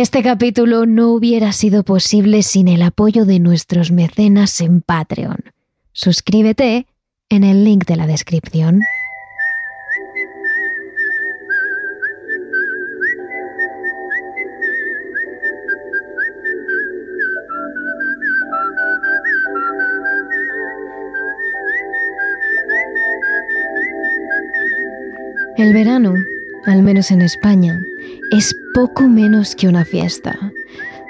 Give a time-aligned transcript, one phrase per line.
[0.00, 5.36] Este capítulo no hubiera sido posible sin el apoyo de nuestros mecenas en Patreon.
[5.92, 6.86] Suscríbete
[7.28, 8.80] en el link de la descripción.
[25.58, 26.14] El verano,
[26.64, 27.82] al menos en España,
[28.30, 30.38] es poco menos que una fiesta.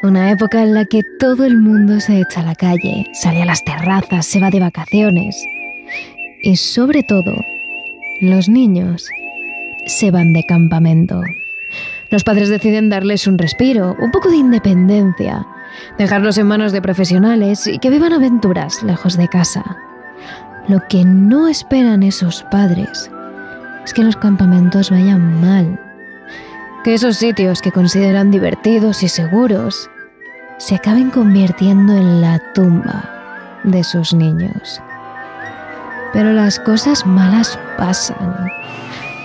[0.02, 3.44] Una época en la que todo el mundo se echa a la calle, sale a
[3.44, 5.36] las terrazas, se va de vacaciones.
[6.42, 7.34] Y sobre todo,
[8.22, 9.06] los niños
[9.86, 11.20] se van de campamento.
[12.10, 15.46] Los padres deciden darles un respiro, un poco de independencia,
[15.98, 19.76] dejarlos en manos de profesionales y que vivan aventuras lejos de casa.
[20.66, 23.10] Lo que no esperan esos padres
[23.84, 25.89] es que los campamentos vayan mal
[26.84, 29.90] que esos sitios que consideran divertidos y seguros
[30.58, 34.80] se acaben convirtiendo en la tumba de sus niños.
[36.12, 38.48] Pero las cosas malas pasan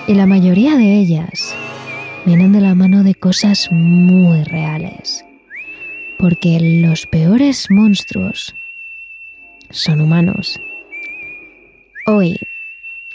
[0.07, 1.55] y la mayoría de ellas
[2.25, 5.25] vienen de la mano de cosas muy reales.
[6.19, 8.55] Porque los peores monstruos
[9.69, 10.59] son humanos.
[12.07, 12.39] Hoy,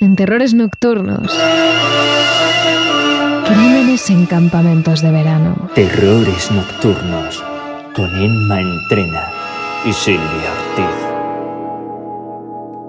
[0.01, 1.33] en Terrores Nocturnos,
[3.53, 5.69] Crímenes en campamentos de verano.
[5.75, 7.43] Terrores nocturnos
[7.97, 9.29] con Emma Entrena
[9.85, 10.95] y Silvia Ortiz.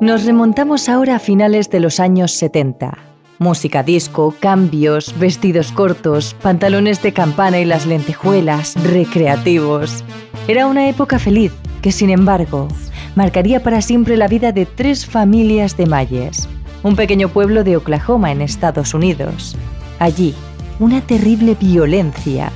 [0.02, 2.95] Nos remontamos ahora a finales de los años 70.
[3.40, 10.03] Música disco, cambios, vestidos cortos, pantalones de campana y las lentejuelas, recreativos.
[10.48, 12.68] Era una época feliz que, sin embargo,
[13.16, 16.48] marcaría para siempre la vida de tres familias de Mayes,
[16.84, 19.58] un pequeño pueblo de Oklahoma en Estados Unidos.
[19.98, 20.36] Allí,
[20.82, 22.52] una terrible violencia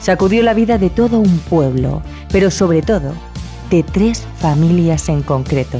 [0.00, 3.12] sacudió la vida de todo un pueblo, pero sobre todo
[3.70, 5.78] de tres familias en concreto.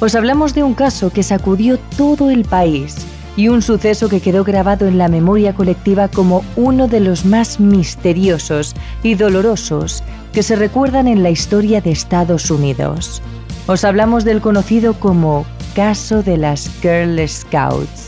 [0.00, 2.94] Os hablamos de un caso que sacudió todo el país
[3.36, 7.58] y un suceso que quedó grabado en la memoria colectiva como uno de los más
[7.58, 10.04] misteriosos y dolorosos
[10.34, 13.22] que se recuerdan en la historia de Estados Unidos.
[13.66, 18.07] Os hablamos del conocido como caso de las Girl Scouts.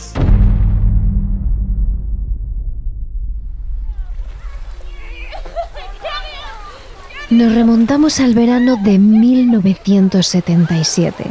[7.31, 11.25] Nos remontamos al verano de 1977,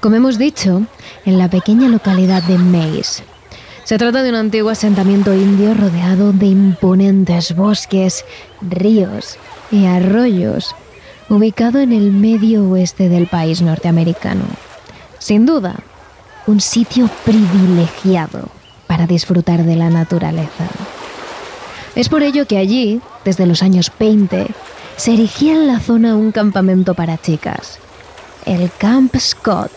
[0.00, 0.82] como hemos dicho,
[1.24, 3.22] en la pequeña localidad de Mays.
[3.84, 8.24] Se trata de un antiguo asentamiento indio rodeado de imponentes bosques,
[8.60, 9.38] ríos
[9.70, 10.74] y arroyos,
[11.28, 14.46] ubicado en el medio oeste del país norteamericano.
[15.20, 15.76] Sin duda,
[16.48, 18.48] un sitio privilegiado
[18.88, 20.66] para disfrutar de la naturaleza.
[21.94, 24.48] Es por ello que allí, desde los años 20,
[24.96, 27.78] se erigía en la zona un campamento para chicas,
[28.46, 29.70] el Camp Scott,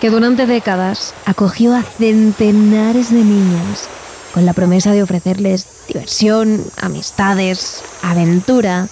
[0.00, 3.88] que durante décadas acogió a centenares de niñas
[4.34, 8.88] con la promesa de ofrecerles diversión, amistades, aventura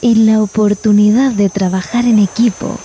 [0.00, 2.78] y la oportunidad de trabajar en equipo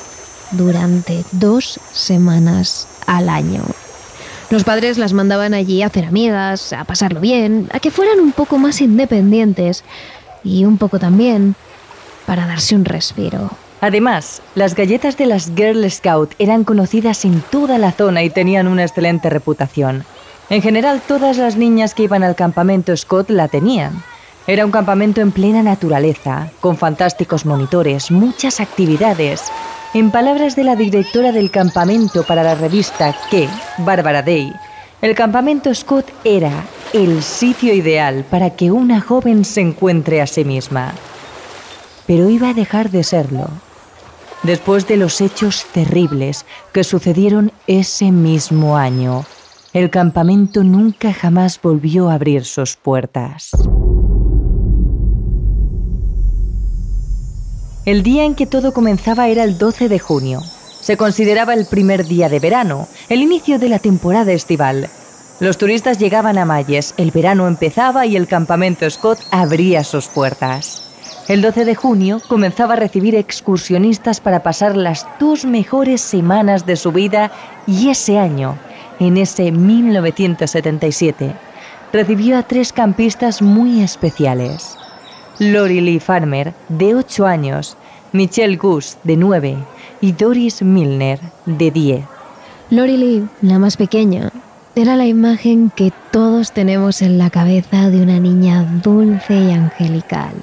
[0.51, 3.63] durante dos semanas al año.
[4.49, 8.31] Los padres las mandaban allí a hacer amigas, a pasarlo bien, a que fueran un
[8.31, 9.83] poco más independientes
[10.43, 11.55] y un poco también
[12.29, 13.49] para darse un respiro.
[13.81, 18.67] Además, las galletas de las Girl Scout eran conocidas en toda la zona y tenían
[18.67, 20.03] una excelente reputación.
[20.51, 24.03] En general, todas las niñas que iban al campamento Scott la tenían.
[24.45, 29.45] Era un campamento en plena naturaleza, con fantásticos monitores, muchas actividades.
[29.95, 34.53] En palabras de la directora del campamento para la revista Que, Bárbara Day,
[35.01, 36.63] el campamento Scott era
[36.93, 40.93] el sitio ideal para que una joven se encuentre a sí misma
[42.09, 43.47] pero iba a dejar de serlo.
[44.41, 46.43] Después de los hechos terribles
[46.73, 49.25] que sucedieron ese mismo año,
[49.73, 53.51] el campamento nunca jamás volvió a abrir sus puertas.
[57.85, 60.41] El día en que todo comenzaba era el 12 de junio.
[60.81, 64.89] Se consideraba el primer día de verano, el inicio de la temporada estival.
[65.39, 70.88] Los turistas llegaban a Mayes, el verano empezaba y el campamento Scott abría sus puertas.
[71.29, 76.75] El 12 de junio comenzaba a recibir excursionistas para pasar las dos mejores semanas de
[76.75, 77.31] su vida
[77.67, 78.57] y ese año,
[78.99, 81.35] en ese 1977,
[81.93, 84.75] recibió a tres campistas muy especiales.
[85.37, 87.77] Lori Lee Farmer, de 8 años,
[88.11, 89.55] Michelle Gus, de 9,
[90.01, 92.05] y Doris Milner, de 10.
[92.71, 94.31] Lori Lee, la más pequeña,
[94.73, 100.33] era la imagen que todos tenemos en la cabeza de una niña dulce y angelical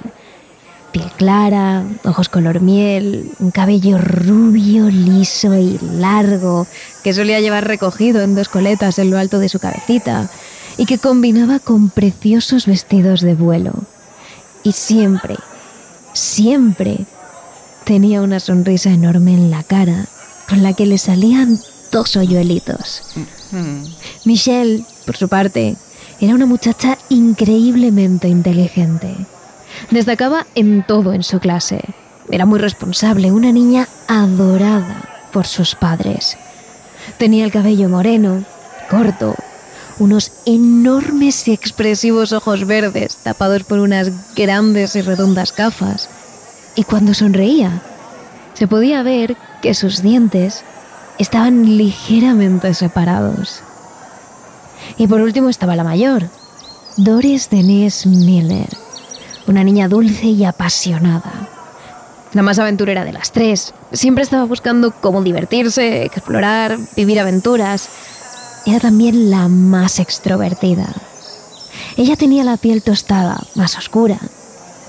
[1.17, 6.67] clara, ojos color miel, un cabello rubio, liso y largo,
[7.03, 10.29] que solía llevar recogido en dos coletas en lo alto de su cabecita,
[10.77, 13.73] y que combinaba con preciosos vestidos de vuelo.
[14.63, 15.35] Y siempre,
[16.13, 17.05] siempre
[17.83, 20.05] tenía una sonrisa enorme en la cara,
[20.47, 21.57] con la que le salían
[21.91, 23.01] dos hoyuelitos.
[24.25, 25.75] Michelle, por su parte,
[26.19, 29.15] era una muchacha increíblemente inteligente.
[29.91, 31.81] Destacaba en todo en su clase.
[32.29, 36.37] Era muy responsable, una niña adorada por sus padres.
[37.17, 38.43] Tenía el cabello moreno,
[38.89, 39.35] corto,
[39.99, 46.09] unos enormes y expresivos ojos verdes tapados por unas grandes y redondas gafas.
[46.75, 47.81] Y cuando sonreía,
[48.53, 50.63] se podía ver que sus dientes
[51.17, 53.61] estaban ligeramente separados.
[54.97, 56.29] Y por último estaba la mayor,
[56.97, 58.69] Doris Denise Miller,
[59.47, 61.49] una niña dulce y apasionada.
[62.33, 63.73] La más aventurera de las tres.
[63.93, 67.89] Siempre estaba buscando cómo divertirse, explorar, vivir aventuras
[68.65, 70.87] era también la más extrovertida.
[71.95, 74.19] Ella tenía la piel tostada, más oscura,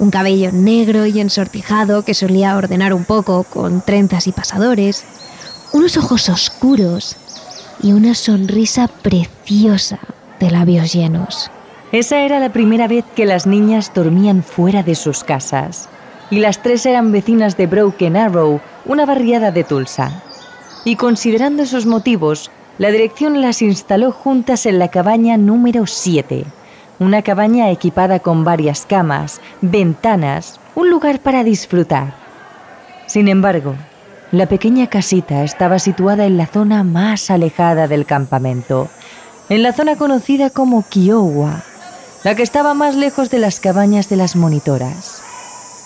[0.00, 5.04] un cabello negro y ensortijado que solía ordenar un poco con trenzas y pasadores,
[5.72, 7.16] unos ojos oscuros
[7.80, 10.00] y una sonrisa preciosa
[10.40, 11.50] de labios llenos.
[11.90, 15.88] Esa era la primera vez que las niñas dormían fuera de sus casas.
[16.30, 20.22] Y las tres eran vecinas de Broken Arrow, una barriada de Tulsa.
[20.84, 26.44] Y considerando esos motivos, la dirección las instaló juntas en la cabaña número 7,
[26.98, 32.12] una cabaña equipada con varias camas, ventanas, un lugar para disfrutar.
[33.06, 33.74] Sin embargo,
[34.30, 38.88] la pequeña casita estaba situada en la zona más alejada del campamento,
[39.48, 41.62] en la zona conocida como Kiowa,
[42.24, 45.22] la que estaba más lejos de las cabañas de las monitoras.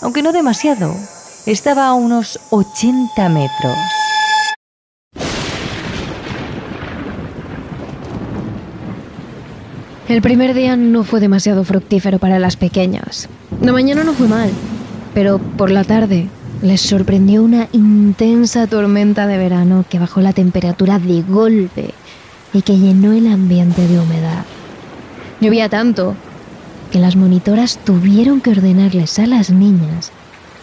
[0.01, 0.95] Aunque no demasiado,
[1.45, 3.77] estaba a unos 80 metros.
[10.09, 13.29] El primer día no fue demasiado fructífero para las pequeñas.
[13.61, 14.51] La mañana no fue mal,
[15.13, 16.27] pero por la tarde
[16.61, 21.93] les sorprendió una intensa tormenta de verano que bajó la temperatura de golpe
[22.53, 24.45] y que llenó el ambiente de humedad.
[25.43, 26.15] Llovía tanto
[26.89, 30.13] que las monitoras tuvieron que ordenarles a las niñas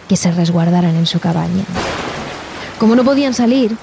[0.09, 1.65] que se resguardaran en su cabaña.
[2.79, 3.77] Como no podían salir,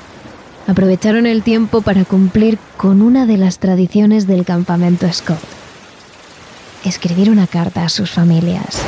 [0.67, 5.39] aprovecharon el tiempo para cumplir con una de las tradiciones del campamento Scott.
[6.85, 8.83] Escribir una carta a sus familias.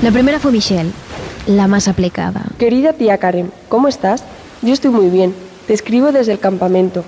[0.00, 0.92] La primera fue Michelle,
[1.48, 2.44] la más aplicada.
[2.56, 4.22] Querida tía Karen, ¿cómo estás?
[4.62, 5.34] Yo estoy muy bien.
[5.66, 7.04] Te escribo desde el campamento.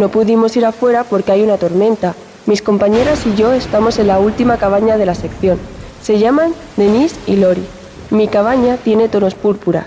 [0.00, 2.14] No pudimos ir afuera porque hay una tormenta.
[2.46, 5.58] Mis compañeras y yo estamos en la última cabaña de la sección.
[6.00, 7.60] Se llaman Denise y Lori.
[8.08, 9.84] Mi cabaña tiene tonos púrpuras.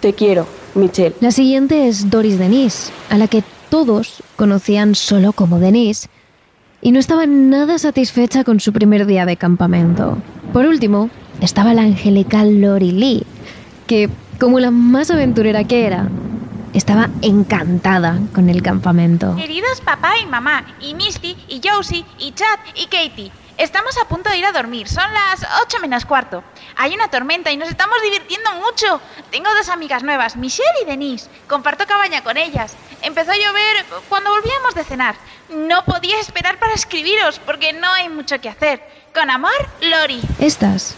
[0.00, 1.14] Te quiero, Michelle.
[1.20, 6.10] La siguiente es Doris Denise, a la que todos conocían solo como Denise,
[6.82, 10.18] y no estaba nada satisfecha con su primer día de campamento.
[10.52, 11.08] Por último,
[11.40, 13.22] estaba la angelical Lori Lee,
[13.86, 16.10] que, como la más aventurera que era,
[16.76, 19.34] estaba encantada con el campamento.
[19.34, 23.32] Queridos papá y mamá, y Misty, y Josie, y Chad, y Katie.
[23.56, 24.86] Estamos a punto de ir a dormir.
[24.86, 26.44] Son las 8 menos cuarto.
[26.76, 29.00] Hay una tormenta y nos estamos divirtiendo mucho.
[29.30, 31.30] Tengo dos amigas nuevas, Michelle y Denise.
[31.48, 32.76] Comparto cabaña con ellas.
[33.00, 35.14] Empezó a llover cuando volvíamos de cenar.
[35.48, 38.82] No podía esperar para escribiros porque no hay mucho que hacer.
[39.14, 40.20] Con amor, Lori.
[40.38, 40.94] Estas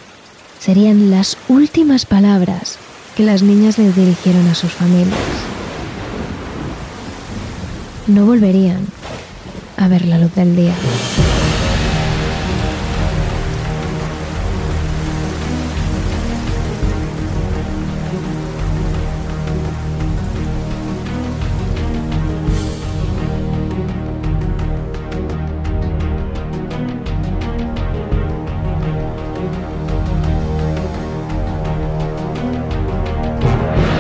[0.59, 2.79] serían las últimas palabras
[3.17, 5.19] que las niñas le dirigieron a sus familias.
[8.09, 8.87] No volverían
[9.77, 10.73] a ver la luz del día.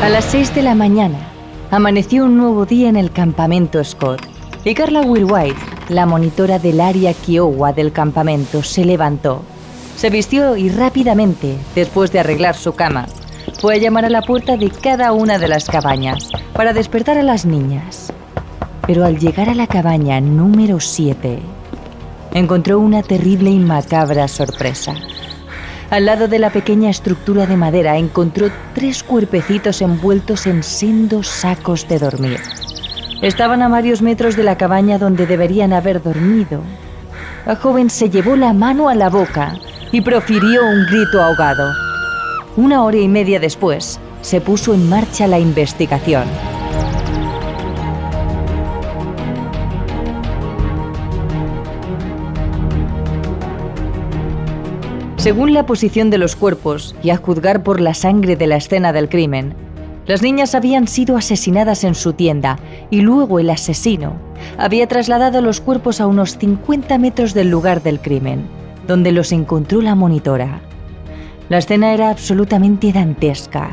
[0.03, 1.19] A las 6 de la mañana,
[1.71, 4.23] amaneció un nuevo día en el campamento Scott
[4.65, 9.43] y Carla White, la monitora del área Kiowa del campamento, se levantó.
[9.97, 13.07] Se vistió y rápidamente, después de arreglar su cama,
[13.61, 17.23] fue a llamar a la puerta de cada una de las cabañas para despertar a
[17.23, 18.13] las niñas.
[18.87, 21.39] Pero al llegar a la cabaña número 7,
[22.33, 24.95] encontró una terrible y macabra sorpresa.
[25.91, 31.89] Al lado de la pequeña estructura de madera encontró tres cuerpecitos envueltos en sendos sacos
[31.89, 32.41] de dormir.
[33.23, 36.61] Estaban a varios metros de la cabaña donde deberían haber dormido.
[37.47, 39.55] La joven se llevó la mano a la boca
[39.91, 41.73] y profirió un grito ahogado.
[42.59, 46.25] Una hora y media después, se puso en marcha la investigación.
[55.29, 58.95] Según la posición de los cuerpos y a juzgar por la sangre de la escena
[58.95, 59.53] del crimen,
[60.07, 62.59] las niñas habían sido asesinadas en su tienda
[62.89, 64.15] y luego el asesino
[64.57, 68.49] había trasladado los cuerpos a unos 50 metros del lugar del crimen,
[68.87, 70.63] donde los encontró la monitora.
[71.51, 73.69] La escena era absolutamente dantesca.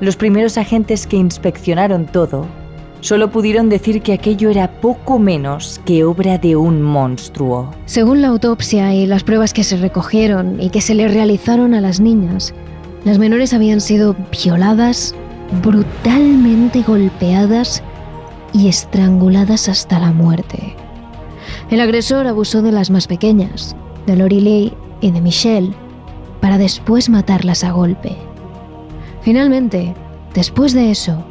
[0.00, 2.46] Los primeros agentes que inspeccionaron todo
[3.00, 7.70] solo pudieron decir que aquello era poco menos que obra de un monstruo.
[7.86, 11.80] Según la autopsia y las pruebas que se recogieron y que se le realizaron a
[11.80, 12.54] las niñas,
[13.04, 15.14] las menores habían sido violadas,
[15.62, 17.82] brutalmente golpeadas
[18.52, 20.74] y estranguladas hasta la muerte.
[21.70, 23.74] El agresor abusó de las más pequeñas,
[24.06, 25.72] de Lori Lee y de Michelle,
[26.40, 28.16] para después matarlas a golpe.
[29.22, 29.94] Finalmente,
[30.34, 31.24] después de eso,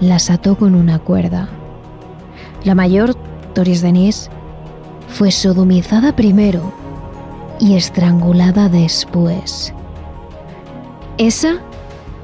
[0.00, 1.48] las ató con una cuerda.
[2.64, 3.14] La mayor,
[3.54, 4.30] Doris Denise,
[5.08, 6.72] fue sodomizada primero
[7.58, 9.74] y estrangulada después.
[11.18, 11.58] Esa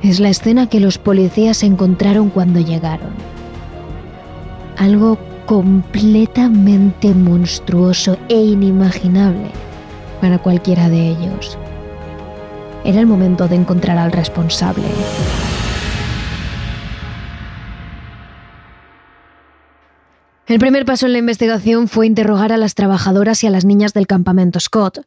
[0.02, 3.10] es la escena que los policías encontraron cuando llegaron.
[4.78, 9.50] Algo completamente monstruoso e inimaginable
[10.20, 11.58] para cualquiera de ellos.
[12.84, 14.84] Era el momento de encontrar al responsable.
[20.46, 23.94] El primer paso en la investigación fue interrogar a las trabajadoras y a las niñas
[23.94, 25.00] del campamento Scott.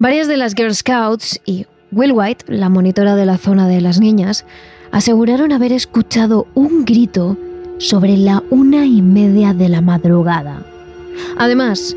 [0.00, 4.00] Varias de las Girl Scouts y Will White, la monitora de la zona de las
[4.00, 4.44] niñas,
[4.90, 7.36] aseguraron haber escuchado un grito
[7.78, 10.66] sobre la una y media de la madrugada.
[11.38, 11.96] Además,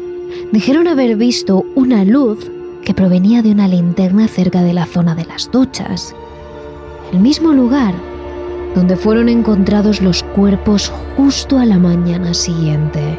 [0.51, 2.51] dijeron haber visto una luz
[2.85, 6.13] que provenía de una linterna cerca de la zona de las duchas.
[7.11, 7.95] El mismo lugar
[8.77, 13.17] donde fueron encontrados los cuerpos justo a la mañana siguiente.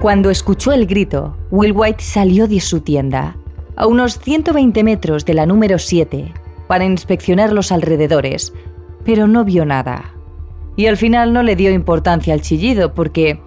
[0.00, 3.36] Cuando escuchó el grito, Will White salió de su tienda,
[3.76, 6.32] a unos 120 metros de la número 7,
[6.68, 8.54] para inspeccionar los alrededores,
[9.04, 10.14] pero no vio nada.
[10.74, 13.38] Y al final no le dio importancia al chillido porque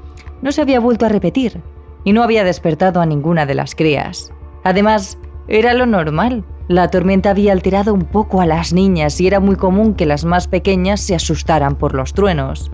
[0.43, 1.59] no se había vuelto a repetir
[2.03, 4.31] y no había despertado a ninguna de las crías.
[4.63, 6.43] Además, era lo normal.
[6.67, 10.25] La tormenta había alterado un poco a las niñas y era muy común que las
[10.25, 12.71] más pequeñas se asustaran por los truenos.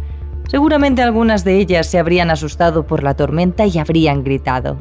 [0.50, 4.78] Seguramente algunas de ellas se habrían asustado por la tormenta y habrían gritado.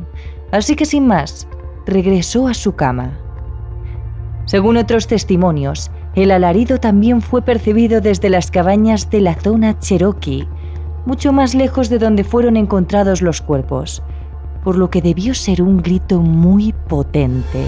[0.50, 1.48] Así que sin más,
[1.86, 3.18] regresó a su cama.
[4.46, 10.46] Según otros testimonios, el alarido también fue percibido desde las cabañas de la zona Cherokee,
[11.06, 14.02] mucho más lejos de donde fueron encontrados los cuerpos,
[14.64, 17.66] por lo que debió ser un grito muy potente.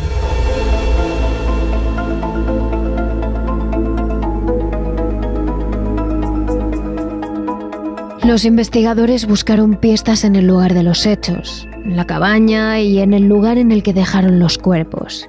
[8.24, 13.12] Los investigadores buscaron pistas en el lugar de los hechos, en la cabaña y en
[13.12, 15.28] el lugar en el que dejaron los cuerpos.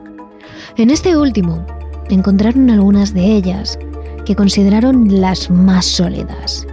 [0.77, 1.63] En este último,
[2.09, 3.77] encontraron algunas de ellas
[4.25, 6.65] que consideraron las más sólidas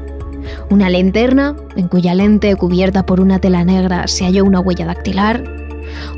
[0.70, 5.44] una linterna en cuya lente cubierta por una tela negra se halló una huella dactilar,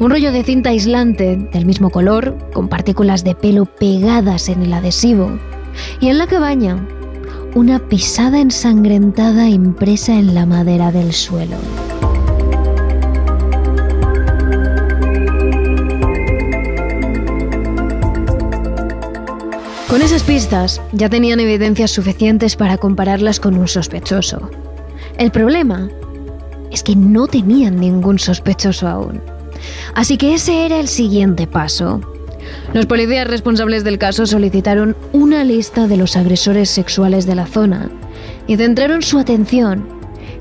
[0.00, 4.72] un rollo de cinta aislante del mismo color, con partículas de pelo pegadas en el
[4.72, 5.38] adhesivo,
[6.00, 6.86] y en la cabaña
[7.54, 11.56] una pisada ensangrentada impresa en la madera del suelo.
[19.96, 24.50] Con esas pistas ya tenían evidencias suficientes para compararlas con un sospechoso.
[25.16, 25.88] El problema
[26.70, 29.22] es que no tenían ningún sospechoso aún.
[29.94, 32.02] Así que ese era el siguiente paso.
[32.74, 37.88] Los policías responsables del caso solicitaron una lista de los agresores sexuales de la zona
[38.46, 39.88] y centraron su atención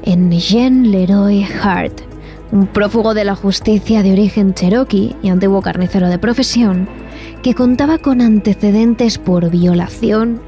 [0.03, 2.01] en Jean Leroy Hart,
[2.51, 6.89] un prófugo de la justicia de origen cherokee y antiguo carnicero de profesión,
[7.45, 10.41] que contaba con antecedentes por violación,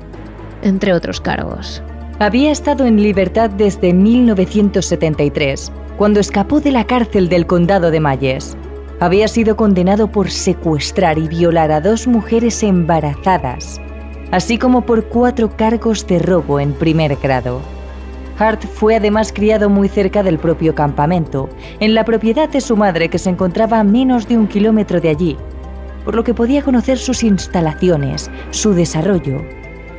[0.63, 1.83] entre otros cargos.
[2.17, 8.57] Había estado en libertad desde 1973, cuando escapó de la cárcel del condado de Mayes.
[8.99, 13.79] Había sido condenado por secuestrar y violar a dos mujeres embarazadas,
[14.31, 17.61] así como por cuatro cargos de robo en primer grado.
[18.39, 21.47] Hart fue además criado muy cerca del propio campamento,
[21.79, 25.09] en la propiedad de su madre que se encontraba a menos de un kilómetro de
[25.09, 25.37] allí,
[26.07, 29.41] por lo que podía conocer sus instalaciones, su desarrollo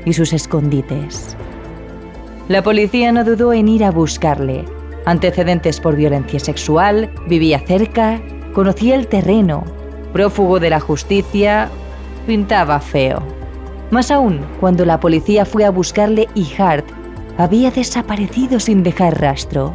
[0.07, 1.37] y sus escondites.
[2.49, 4.65] La policía no dudó en ir a buscarle.
[5.05, 8.23] Antecedentes por violencia sexual, vivía cerca,
[8.55, 9.65] conocía el terreno,
[10.15, 11.69] prófugo de la justicia,
[12.27, 13.23] pintaba feo.
[13.91, 16.87] Más aún, cuando la policía fue a buscarle y Hart
[17.37, 19.75] había desaparecido sin dejar rastro.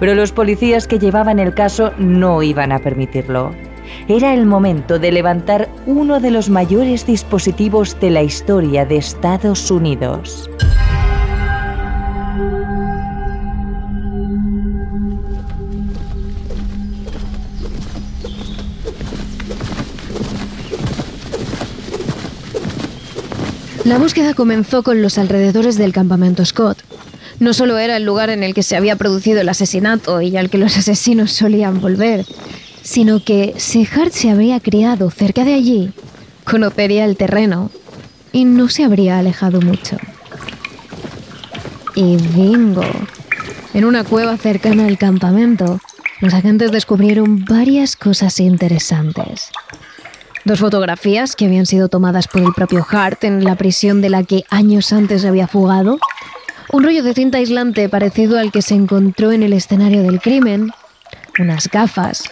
[0.00, 3.52] Pero los policías que llevaban el caso no iban a permitirlo.
[4.08, 9.70] Era el momento de levantar uno de los mayores dispositivos de la historia de Estados
[9.70, 10.50] Unidos.
[23.86, 26.78] La búsqueda comenzó con los alrededores del campamento Scott.
[27.38, 30.50] No solo era el lugar en el que se había producido el asesinato y al
[30.50, 32.26] que los asesinos solían volver,
[32.86, 35.90] sino que si Hart se habría criado cerca de allí,
[36.44, 37.72] conocería el terreno
[38.30, 39.96] y no se habría alejado mucho.
[41.96, 42.84] Y bingo.
[43.74, 45.80] En una cueva cercana al campamento,
[46.20, 49.50] los agentes descubrieron varias cosas interesantes.
[50.44, 54.22] Dos fotografías que habían sido tomadas por el propio Hart en la prisión de la
[54.22, 55.98] que años antes había fugado.
[56.70, 60.70] Un rollo de cinta aislante parecido al que se encontró en el escenario del crimen.
[61.36, 62.30] Unas gafas.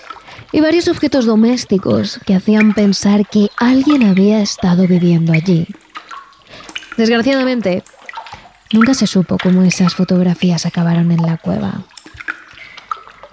[0.54, 5.66] Y varios objetos domésticos que hacían pensar que alguien había estado viviendo allí.
[6.96, 7.82] Desgraciadamente,
[8.72, 11.82] nunca se supo cómo esas fotografías acabaron en la cueva.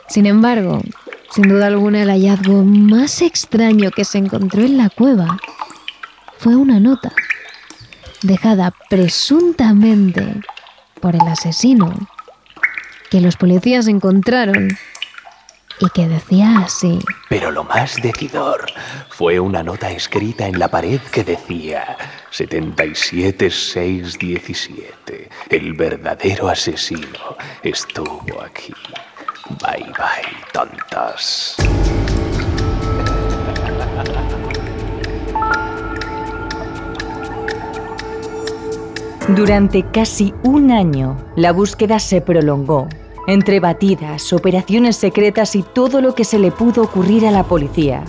[0.09, 0.81] Sin embargo,
[1.29, 5.37] sin duda alguna el hallazgo más extraño que se encontró en la cueva
[6.39, 7.13] fue una nota
[8.23, 10.41] dejada presuntamente
[10.99, 11.93] por el asesino
[13.11, 14.69] que los policías encontraron
[15.81, 17.00] y que decía así.
[17.27, 18.71] Pero lo más decidor
[19.09, 21.97] fue una nota escrita en la pared que decía
[22.29, 25.29] 77617.
[25.50, 28.73] El verdadero asesino estuvo aquí.
[29.59, 31.56] Bye bye, tontos.
[39.36, 42.88] Durante casi un año, la búsqueda se prolongó,
[43.27, 48.03] entre batidas, operaciones secretas y todo lo que se le pudo ocurrir a la policía,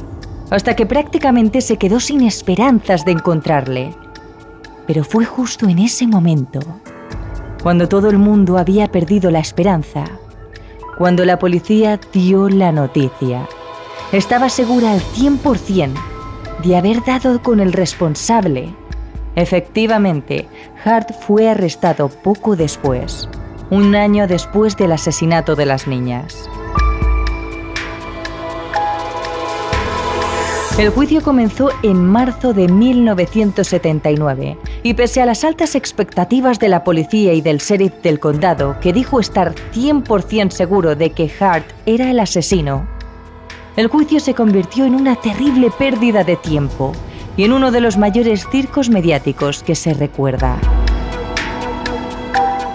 [0.50, 3.94] hasta que prácticamente se quedó sin esperanzas de encontrarle.
[4.86, 6.60] Pero fue justo en ese momento,
[7.62, 10.04] cuando todo el mundo había perdido la esperanza,
[10.98, 13.48] cuando la policía dio la noticia.
[14.12, 15.94] Estaba segura al 100%
[16.62, 18.74] de haber dado con el responsable.
[19.34, 20.48] Efectivamente,
[20.84, 23.28] Hart fue arrestado poco después,
[23.72, 26.46] un año después del asesinato de las niñas.
[30.76, 36.84] El juicio comenzó en marzo de 1979 y pese a las altas expectativas de la
[36.84, 42.10] policía y del sheriff del condado, que dijo estar 100% seguro de que Hart era
[42.10, 42.86] el asesino,
[43.76, 46.92] el juicio se convirtió en una terrible pérdida de tiempo
[47.38, 50.58] y en uno de los mayores circos mediáticos que se recuerda.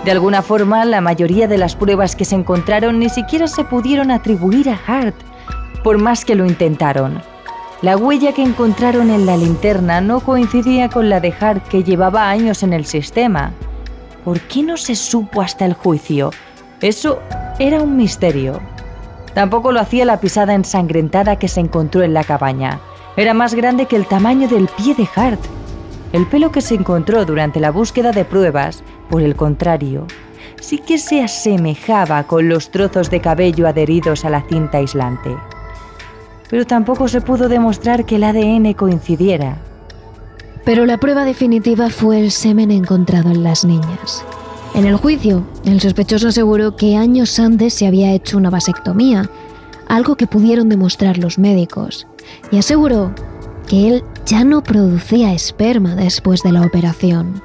[0.08, 4.10] De alguna forma, la mayoría de las pruebas que se encontraron ni siquiera se pudieron
[4.10, 5.18] atribuir a Hart,
[5.84, 7.22] por más que lo intentaron.
[7.82, 12.30] La huella que encontraron en la linterna no coincidía con la de Hart que llevaba
[12.30, 13.52] años en el sistema.
[14.24, 16.32] ¿Por qué no se supo hasta el juicio?
[16.80, 17.20] Eso
[17.60, 18.62] era un misterio.
[19.34, 22.80] Tampoco lo hacía la pisada ensangrentada que se encontró en la cabaña.
[23.18, 25.42] Era más grande que el tamaño del pie de Hart.
[26.14, 30.06] El pelo que se encontró durante la búsqueda de pruebas, por el contrario,
[30.60, 35.36] sí que se asemejaba con los trozos de cabello adheridos a la cinta aislante
[36.50, 39.58] pero tampoco se pudo demostrar que el ADN coincidiera.
[40.64, 44.24] Pero la prueba definitiva fue el semen encontrado en las niñas.
[44.74, 49.30] En el juicio, el sospechoso aseguró que años antes se había hecho una vasectomía,
[49.88, 52.06] algo que pudieron demostrar los médicos,
[52.52, 53.14] y aseguró
[53.68, 57.42] que él ya no producía esperma después de la operación.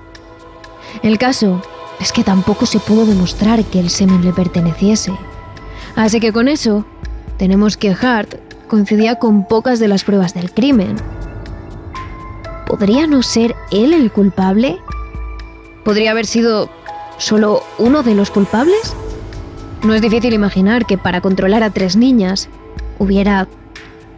[1.03, 1.63] El caso
[2.01, 5.13] es que tampoco se pudo demostrar que el semen le perteneciese.
[5.97, 6.85] Así que con eso,
[7.39, 8.35] tenemos que Hart
[8.69, 10.97] coincidía con pocas de las pruebas del crimen.
[12.67, 14.79] ¿Podría no ser él el culpable?
[15.85, 16.71] ¿Podría haber sido
[17.19, 18.95] solo uno de los culpables?
[19.83, 22.49] No es difícil imaginar que para controlar a tres niñas
[22.99, 23.49] hubiera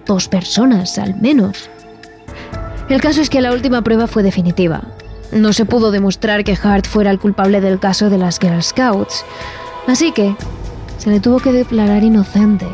[0.07, 1.71] dos personas al menos.
[2.89, 4.83] El caso es que la última prueba fue definitiva.
[5.35, 9.25] No se pudo demostrar que Hart fuera el culpable del caso de las Girl Scouts,
[9.89, 10.37] así que
[10.99, 12.69] se le tuvo que declarar inocente.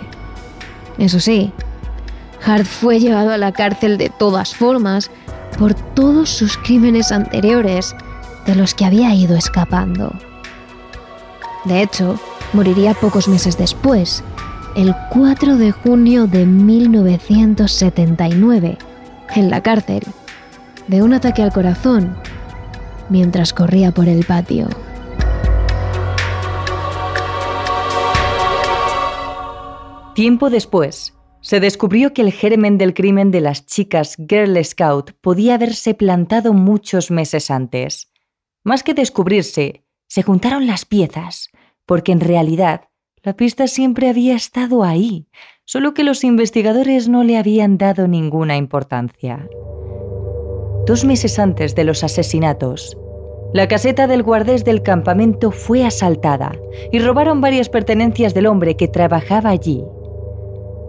[0.98, 1.54] Eso sí,
[2.44, 5.10] Hart fue llevado a la cárcel de todas formas
[5.58, 7.96] por todos sus crímenes anteriores
[8.44, 10.12] de los que había ido escapando.
[11.64, 12.20] De hecho,
[12.52, 14.22] moriría pocos meses después,
[14.76, 18.76] el 4 de junio de 1979,
[19.34, 20.02] en la cárcel,
[20.88, 22.18] de un ataque al corazón
[23.10, 24.68] mientras corría por el patio.
[30.14, 35.54] Tiempo después, se descubrió que el germen del crimen de las chicas Girl Scout podía
[35.54, 38.12] haberse plantado muchos meses antes.
[38.62, 41.50] Más que descubrirse, se juntaron las piezas,
[41.86, 42.82] porque en realidad
[43.22, 45.28] la pista siempre había estado ahí,
[45.64, 49.48] solo que los investigadores no le habían dado ninguna importancia.
[50.86, 52.96] Dos meses antes de los asesinatos,
[53.52, 56.52] la caseta del guardés del campamento fue asaltada
[56.92, 59.84] y robaron varias pertenencias del hombre que trabajaba allí.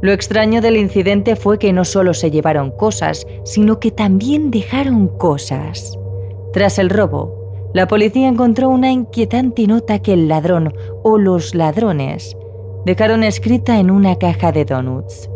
[0.02, 5.08] Lo extraño del incidente fue que no solo se llevaron cosas, sino que también dejaron
[5.08, 5.98] cosas.
[6.54, 12.36] Tras el robo, la policía encontró una inquietante nota que el ladrón o los ladrones
[12.86, 15.30] dejaron escrita en una caja de donuts.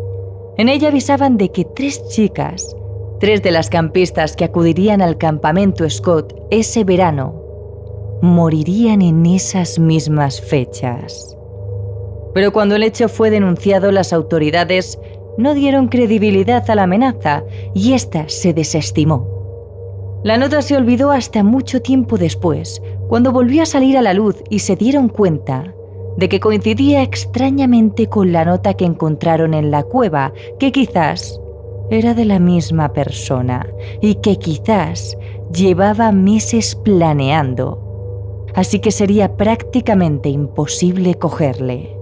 [0.58, 2.76] En ella avisaban de que tres chicas,
[3.18, 7.42] tres de las campistas que acudirían al campamento Scott ese verano,
[8.22, 11.36] morirían en esas mismas fechas.
[12.34, 14.98] Pero cuando el hecho fue denunciado, las autoridades
[15.38, 19.36] no dieron credibilidad a la amenaza y ésta se desestimó.
[20.22, 24.42] La nota se olvidó hasta mucho tiempo después, cuando volvió a salir a la luz
[24.50, 25.74] y se dieron cuenta
[26.16, 31.40] de que coincidía extrañamente con la nota que encontraron en la cueva, que quizás
[31.90, 33.66] era de la misma persona
[34.00, 35.16] y que quizás
[35.52, 37.82] llevaba meses planeando.
[38.54, 41.95] Así que sería prácticamente imposible cogerle.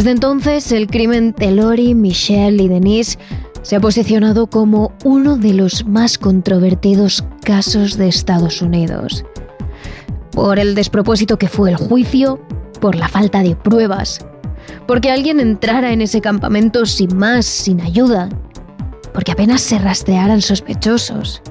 [0.00, 3.18] Desde entonces, el crimen de Lori, Michelle y Denise
[3.60, 9.26] se ha posicionado como uno de los más controvertidos casos de Estados Unidos.
[10.32, 12.40] Por el despropósito que fue el juicio,
[12.80, 14.24] por la falta de pruebas,
[14.86, 18.30] porque alguien entrara en ese campamento sin más, sin ayuda,
[19.12, 21.42] porque apenas se rastrearan sospechosos.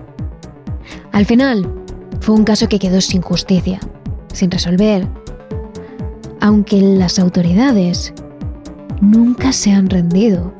[1.11, 1.71] Al final,
[2.19, 3.79] fue un caso que quedó sin justicia,
[4.33, 5.07] sin resolver,
[6.41, 8.11] aunque las autoridades
[9.01, 10.53] nunca se han rendido.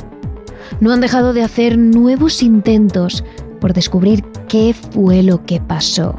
[0.80, 3.24] No han dejado de hacer nuevos intentos
[3.60, 6.16] por descubrir qué fue lo que pasó.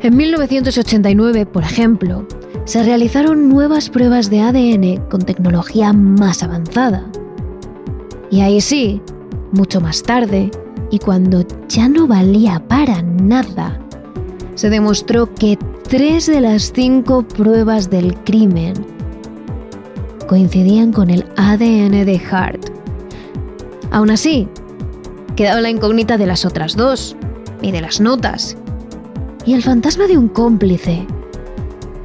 [0.00, 2.26] En 1989, por ejemplo,
[2.64, 7.06] se realizaron nuevas pruebas de ADN con tecnología más avanzada.
[8.30, 9.00] Y ahí sí,
[9.52, 10.50] mucho más tarde,
[10.90, 13.80] y cuando ya no valía para nada,
[14.54, 18.93] se demostró que tres de las cinco pruebas del crimen
[20.26, 22.70] coincidían con el ADN de Hart.
[23.90, 24.48] Aún así,
[25.36, 27.16] quedaba la incógnita de las otras dos
[27.62, 28.56] y de las notas.
[29.46, 31.06] Y el fantasma de un cómplice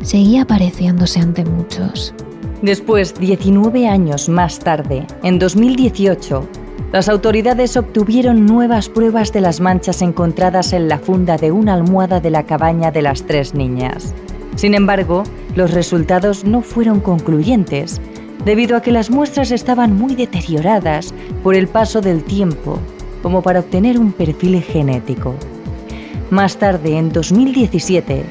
[0.01, 2.13] seguía apareciéndose ante muchos.
[2.62, 6.47] Después, 19 años más tarde, en 2018,
[6.91, 12.19] las autoridades obtuvieron nuevas pruebas de las manchas encontradas en la funda de una almohada
[12.19, 14.13] de la cabaña de las tres niñas.
[14.55, 15.23] Sin embargo,
[15.55, 17.99] los resultados no fueron concluyentes,
[18.45, 22.79] debido a que las muestras estaban muy deterioradas por el paso del tiempo,
[23.21, 25.35] como para obtener un perfil genético.
[26.29, 28.23] Más tarde, en 2017,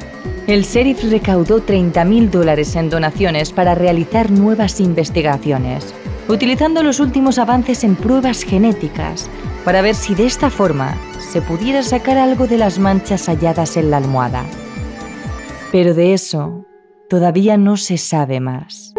[0.47, 5.93] el sheriff recaudó 30.000 dólares en donaciones para realizar nuevas investigaciones,
[6.29, 9.29] utilizando los últimos avances en pruebas genéticas
[9.65, 13.91] para ver si de esta forma se pudiera sacar algo de las manchas halladas en
[13.91, 14.45] la almohada.
[15.71, 16.65] Pero de eso
[17.09, 18.95] todavía no se sabe más.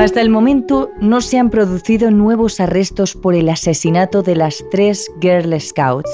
[0.00, 5.10] Hasta el momento no se han producido nuevos arrestos por el asesinato de las tres
[5.20, 6.10] Girl Scouts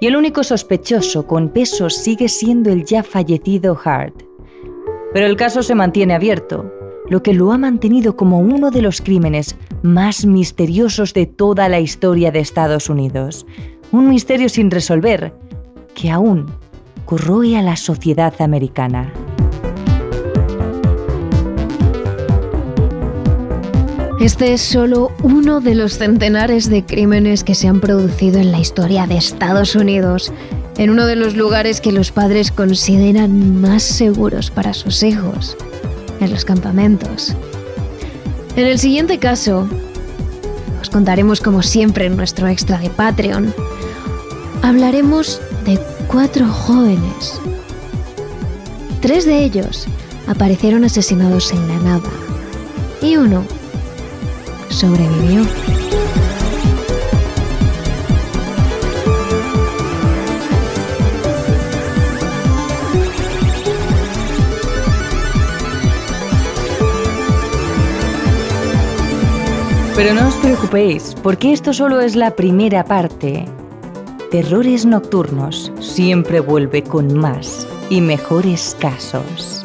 [0.00, 4.14] y el único sospechoso con peso sigue siendo el ya fallecido Hart.
[5.12, 6.72] Pero el caso se mantiene abierto,
[7.08, 11.80] lo que lo ha mantenido como uno de los crímenes más misteriosos de toda la
[11.80, 13.46] historia de Estados Unidos.
[13.92, 15.32] Un misterio sin resolver
[15.94, 16.46] que aún
[17.04, 19.12] corroe a la sociedad americana.
[24.20, 28.58] Este es solo uno de los centenares de crímenes que se han producido en la
[28.58, 30.32] historia de Estados Unidos,
[30.78, 35.56] en uno de los lugares que los padres consideran más seguros para sus hijos,
[36.20, 37.34] en los campamentos.
[38.56, 39.68] En el siguiente caso,
[40.80, 43.52] os contaremos como siempre en nuestro extra de Patreon,
[44.62, 47.40] hablaremos de cuatro jóvenes.
[49.00, 49.86] Tres de ellos
[50.26, 52.10] aparecieron asesinados en la nada
[53.02, 53.44] y uno
[54.70, 55.75] sobrevivió.
[69.96, 73.46] Pero no os preocupéis, porque esto solo es la primera parte.
[74.30, 79.64] Terrores Nocturnos siempre vuelve con más y mejores casos.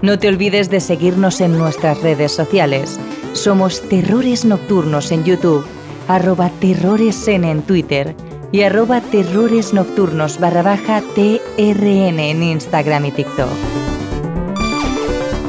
[0.00, 2.98] No te olvides de seguirnos en nuestras redes sociales.
[3.34, 5.66] Somos Terrores Nocturnos en YouTube,
[6.08, 8.16] arroba terroresen en Twitter
[8.50, 13.48] y arroba terrores nocturnos barra baja TRN en Instagram y TikTok.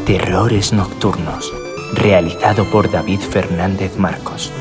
[0.05, 1.53] Terrores Nocturnos,
[1.93, 4.51] realizado por David Fernández Marcos.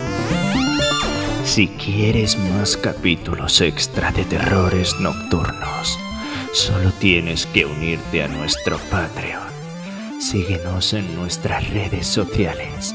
[1.44, 5.98] Si quieres más capítulos extra de terrores nocturnos,
[6.52, 9.42] solo tienes que unirte a nuestro Patreon.
[10.20, 12.94] Síguenos en nuestras redes sociales.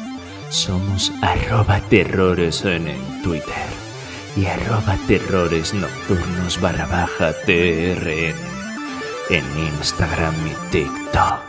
[0.50, 3.70] Somos arroba terrores en, en Twitter
[4.36, 8.36] y arroba terrores nocturnos barra baja TRN
[9.30, 11.49] en Instagram y TikTok.